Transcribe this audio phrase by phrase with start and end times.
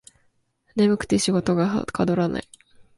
[0.75, 2.49] 眠くて仕事がはかどらない